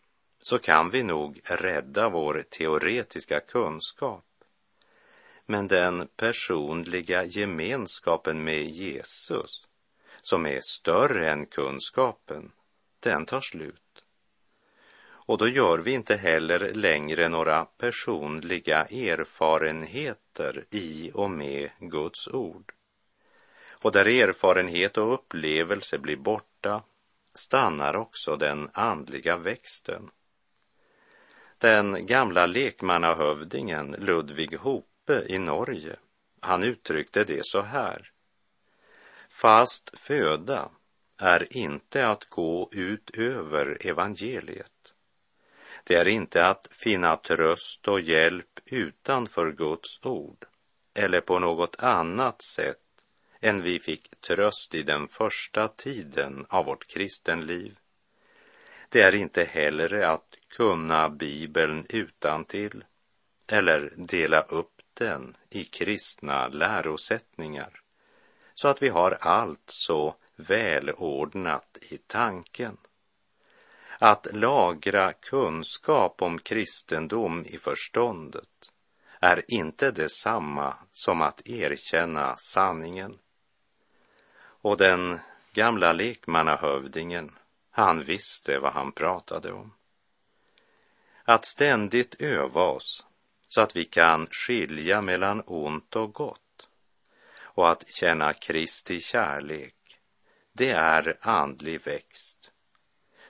så 0.43 0.59
kan 0.59 0.91
vi 0.91 1.03
nog 1.03 1.41
rädda 1.45 2.09
vår 2.09 2.45
teoretiska 2.51 3.41
kunskap 3.41 4.25
men 5.51 5.69
den 5.69 6.09
personliga 6.17 7.25
gemenskapen 7.25 8.45
med 8.45 8.71
Jesus, 8.71 9.67
som 10.23 10.47
är 10.47 10.61
större 10.61 11.31
än 11.31 11.47
kunskapen, 11.47 12.53
den 13.01 13.27
tar 13.27 13.41
slut. 13.41 14.05
Och 15.03 15.39
då 15.39 15.49
gör 15.49 15.79
vi 15.79 15.93
inte 15.93 16.17
heller 16.17 16.75
längre 16.75 17.29
några 17.29 17.65
personliga 17.65 18.85
erfarenheter 18.85 20.65
i 20.71 21.11
och 21.15 21.31
med 21.31 21.71
Guds 21.79 22.29
ord. 22.29 22.73
Och 23.83 23.93
där 23.93 24.09
erfarenhet 24.09 24.99
och 24.99 25.15
upplevelse 25.15 25.99
blir 25.99 26.17
borta 26.17 26.83
stannar 27.35 27.97
också 27.97 28.37
den 28.37 28.71
andliga 28.73 29.37
växten. 29.37 30.11
Den 31.59 32.07
gamla 32.07 32.47
lekmannahövdingen 32.47 33.97
Ludvig 33.99 34.59
Hope 34.59 35.25
i 35.27 35.39
Norge, 35.39 35.97
han 36.41 36.63
uttryckte 36.63 37.25
det 37.25 37.41
så 37.47 37.61
här. 37.61 38.11
Fast 39.29 39.99
föda 39.99 40.71
är 41.19 41.57
inte 41.57 42.09
att 42.09 42.25
gå 42.25 42.69
utöver 42.73 43.87
evangeliet. 43.87 44.95
Det 45.85 45.95
är 45.95 46.09
inte 46.09 46.47
att 46.47 46.69
finna 46.71 47.17
tröst 47.17 47.89
och 47.89 48.01
hjälp 48.01 48.61
utanför 48.65 49.53
Guds 49.53 50.05
ord 50.05 50.47
eller 50.95 51.21
på 51.21 51.39
något 51.39 51.83
annat 51.83 52.43
sätt 52.43 52.90
än 53.41 53.63
vi 53.63 53.81
fick 53.81 54.21
tröst 54.21 54.75
i 54.75 54.83
den 54.83 55.09
första 55.09 55.69
tiden 55.69 56.47
av 56.49 56.65
vårt 56.65 56.87
kristenliv. 56.87 57.79
Det 58.89 59.03
är 59.03 59.15
inte 59.15 59.45
heller 59.45 59.95
att 59.95 60.37
kunna 60.49 61.09
Bibeln 61.09 61.87
utan 61.89 62.45
till 62.45 62.85
eller 63.47 63.93
dela 63.97 64.41
upp 64.41 64.83
den 64.95 65.37
i 65.51 65.65
kristna 65.65 66.49
lärosättningar 66.49 67.81
så 68.61 68.69
att 68.69 68.83
vi 68.83 68.89
har 68.89 69.19
allt 69.21 69.65
så 69.67 70.15
välordnat 70.37 71.79
i 71.81 71.99
tanken. 71.99 72.77
Att 73.99 74.27
lagra 74.33 75.13
kunskap 75.13 76.23
om 76.23 76.39
kristendom 76.39 77.45
i 77.47 77.59
förståndet 77.59 78.73
är 79.21 79.45
inte 79.49 79.91
detsamma 79.91 80.75
som 80.93 81.23
att 81.23 81.49
erkänna 81.49 82.37
sanningen. 82.37 83.19
Och 84.61 84.77
den 84.77 85.21
gamla 85.53 85.93
lekmannahövdingen, 85.93 87.31
han 87.71 88.03
visste 88.03 88.59
vad 88.59 88.73
han 88.73 88.93
pratade 88.93 89.53
om. 89.53 89.73
Att 91.25 91.45
ständigt 91.45 92.23
öva 92.23 92.63
oss 92.63 93.07
så 93.49 93.61
att 93.61 93.77
vi 93.77 93.85
kan 93.85 94.27
skilja 94.27 95.03
mellan 95.03 95.43
ont 95.47 95.97
och 95.97 96.15
gott 96.15 96.69
och 97.41 97.71
att 97.71 97.89
känna 97.89 98.33
Kristi 98.33 99.01
kärlek, 99.01 99.75
det 100.53 100.71
är 100.71 101.19
andlig 101.21 101.81
växt. 101.81 102.53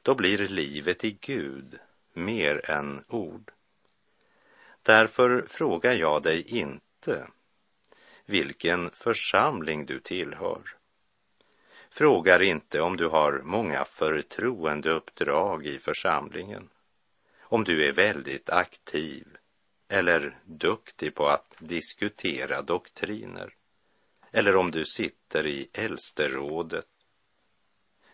Då 0.03 0.15
blir 0.15 0.39
livet 0.39 1.05
i 1.05 1.11
Gud 1.21 1.79
mer 2.13 2.71
än 2.71 3.05
ord. 3.09 3.53
Därför 4.83 5.45
frågar 5.49 5.93
jag 5.93 6.23
dig 6.23 6.43
inte 6.43 7.27
vilken 8.27 8.91
församling 8.91 9.87
du 9.87 10.01
tillhör. 10.01 10.80
Frågar 11.93 12.43
inte 12.43 12.81
om 12.81 12.97
du 12.97 13.09
har 13.09 13.43
många 13.45 13.85
förtroendeuppdrag 13.85 15.67
i 15.67 15.79
församlingen, 15.79 16.69
om 17.43 17.65
du 17.65 17.89
är 17.89 17.93
väldigt 17.93 18.51
aktiv 18.51 19.27
eller 19.89 20.39
duktig 20.45 21.15
på 21.15 21.27
att 21.27 21.55
diskutera 21.59 22.63
doktriner, 22.63 23.55
eller 24.33 24.57
om 24.57 24.71
du 24.71 24.85
sitter 24.85 25.47
i 25.47 25.69
äldsterådet. 25.73 26.87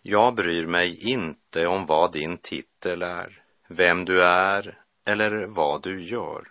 Jag 0.02 0.34
bryr 0.34 0.66
mig 0.66 1.10
inte 1.10 1.66
om 1.66 1.86
vad 1.86 2.12
din 2.12 2.38
titel 2.38 3.02
är, 3.02 3.44
vem 3.68 4.04
du 4.04 4.22
är 4.24 4.82
eller 5.04 5.46
vad 5.46 5.82
du 5.82 6.02
gör, 6.04 6.48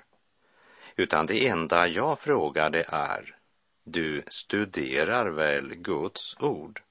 utan 0.96 1.26
det 1.26 1.48
enda 1.48 1.88
jag 1.88 2.20
frågar 2.20 2.70
det 2.70 2.86
är, 2.88 3.38
du 3.84 4.24
studerar 4.28 5.30
väl 5.30 5.76
Guds 5.76 6.36
ord? 6.40 6.85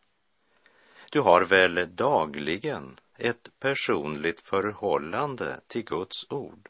Du 1.14 1.20
har 1.20 1.44
väl 1.44 1.96
dagligen 1.96 3.00
ett 3.18 3.48
personligt 3.60 4.40
förhållande 4.40 5.60
till 5.66 5.84
Guds 5.84 6.26
ord? 6.30 6.68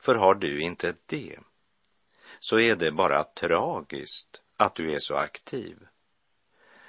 För 0.00 0.14
har 0.14 0.34
du 0.34 0.60
inte 0.60 0.94
det, 1.06 1.38
så 2.38 2.58
är 2.58 2.76
det 2.76 2.92
bara 2.92 3.24
tragiskt 3.24 4.42
att 4.56 4.74
du 4.74 4.92
är 4.94 4.98
så 4.98 5.16
aktiv. 5.16 5.86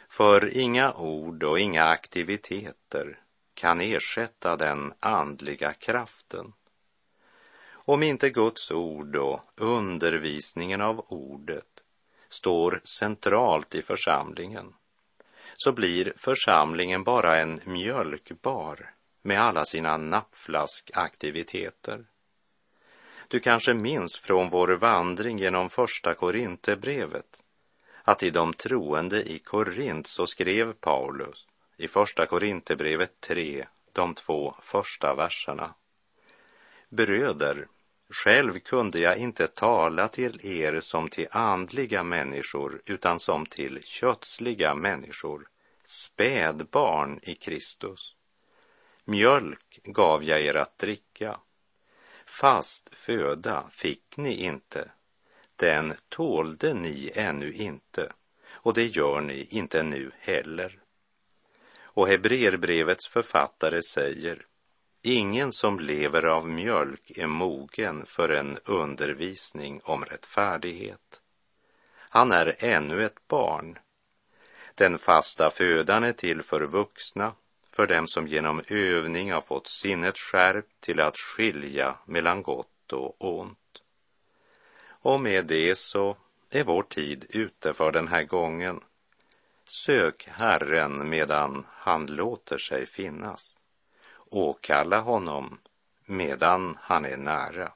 För 0.10 0.58
inga 0.58 0.94
ord 0.94 1.44
och 1.44 1.60
inga 1.60 1.84
aktiviteter 1.84 3.20
kan 3.54 3.82
ersätta 3.82 4.56
den 4.58 4.94
andliga 5.00 5.74
kraften. 5.74 6.54
Om 7.70 8.04
inte 8.04 8.30
Guds 8.30 8.72
ord 8.72 9.16
och 9.16 9.42
undervisningen 9.56 10.82
av 10.82 11.06
ordet 11.08 11.84
står 12.30 12.82
centralt 12.84 13.76
i 13.76 13.82
församlingen 13.82 14.74
så 15.58 15.72
blir 15.72 16.14
församlingen 16.16 17.04
bara 17.04 17.38
en 17.38 17.60
mjölkbar 17.64 18.94
med 19.22 19.42
alla 19.42 19.66
sina 19.66 19.98
nappflaskaktiviteter. 19.98 22.06
Du 23.28 23.40
kanske 23.40 23.74
minns 23.74 24.18
från 24.18 24.50
vår 24.50 24.68
vandring 24.68 25.40
genom 25.40 25.70
första 25.70 26.14
Korinthierbrevet 26.14 27.42
att 28.04 28.24
i 28.24 28.30
de 28.30 28.54
troende 28.54 29.32
i 29.32 29.40
Korint 29.40 30.08
så 30.08 30.28
skrev 30.28 30.74
Paulus 30.74 31.48
i 31.78 31.88
första 31.88 32.26
Korinthierbrevet 32.26 33.20
3, 33.20 33.66
de 33.94 34.14
två 34.14 34.56
första 34.62 35.16
verserna. 35.16 35.74
Bröder, 36.90 37.68
själv 38.10 38.60
kunde 38.60 39.00
jag 39.00 39.18
inte 39.18 39.48
tala 39.48 40.08
till 40.08 40.46
er 40.46 40.80
som 40.80 41.10
till 41.10 41.28
andliga 41.32 42.04
människor 42.04 42.82
utan 42.86 43.20
som 43.20 43.46
till 43.46 43.84
kötsliga 43.84 44.76
människor, 44.76 45.48
spädbarn 45.86 47.20
i 47.24 47.36
Kristus. 47.36 48.16
Mjölk 49.06 49.80
gav 49.84 50.24
jag 50.24 50.42
er 50.42 50.56
att 50.56 50.78
dricka 50.78 51.40
Fast 52.26 52.90
föda 52.96 53.70
fick 53.72 54.18
ni 54.18 54.44
inte, 54.44 54.92
den 55.56 55.94
tålde 56.10 56.74
ni 56.74 57.12
ännu 57.16 57.54
inte 57.54 58.12
och 58.50 58.74
det 58.74 58.86
gör 58.86 59.22
ni 59.22 59.48
inte 59.50 59.84
nu 59.84 60.12
heller. 60.20 60.80
Och 61.82 62.08
Hebreerbrevets 62.08 63.08
författare 63.08 63.82
säger 63.84 64.46
Ingen 65.08 65.52
som 65.52 65.80
lever 65.80 66.26
av 66.26 66.50
mjölk 66.50 67.12
är 67.18 67.28
mogen 67.28 68.06
för 68.06 68.30
en 68.30 68.60
undervisning 68.66 69.82
om 69.84 70.06
rättfärdighet. 70.06 71.22
Han 71.98 72.32
är 72.32 72.56
ännu 72.60 73.06
ett 73.06 73.28
barn. 73.28 73.80
Den 74.76 74.98
fasta 74.98 75.50
födan 75.50 76.04
är 76.04 76.12
till 76.12 76.42
för 76.42 76.62
vuxna 76.62 77.34
för 77.72 77.88
dem 77.88 78.08
som 78.08 78.28
genom 78.28 78.62
övning 78.68 79.32
har 79.32 79.42
fått 79.42 79.68
sinnet 79.68 80.18
skärpt 80.18 80.82
till 80.82 81.02
att 81.02 81.18
skilja 81.18 81.98
mellan 82.06 82.44
gott 82.44 82.94
och 82.94 83.16
ont. 83.40 83.82
Och 84.88 85.20
med 85.20 85.46
det 85.46 85.78
så 85.78 86.18
är 86.50 86.64
vår 86.64 86.84
tid 86.84 87.26
ute 87.30 87.74
för 87.74 87.92
den 87.92 88.08
här 88.08 88.24
gången. 88.24 88.80
Sök 89.66 90.28
Herren 90.28 91.10
medan 91.10 91.66
han 91.70 92.06
låter 92.06 92.58
sig 92.58 92.86
finnas. 92.86 93.56
Åkalla 94.36 95.00
honom 95.00 95.58
medan 96.06 96.78
han 96.82 97.06
är 97.06 97.18
nära. 97.18 97.72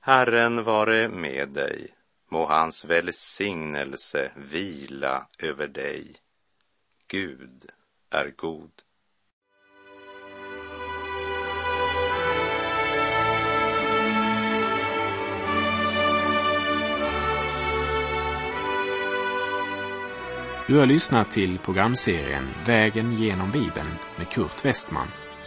Herren 0.00 0.62
vare 0.62 1.08
med 1.08 1.48
dig, 1.48 1.94
må 2.30 2.46
hans 2.46 2.84
välsignelse 2.84 4.32
vila 4.36 5.26
över 5.38 5.68
dig. 5.68 6.16
Gud 7.08 7.70
är 8.10 8.34
god. 8.36 8.70
Du 20.66 20.78
har 20.78 20.86
lyssnat 20.86 21.30
till 21.30 21.58
programserien 21.58 22.48
Vägen 22.66 23.12
genom 23.12 23.50
Bibeln 23.50 23.98
med 24.16 24.28
Kurt 24.30 24.64
Westman 24.64 25.08